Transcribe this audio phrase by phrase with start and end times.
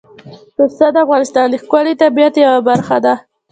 [0.55, 3.13] پسه د افغانستان د ښکلي طبیعت یوه برخه ده.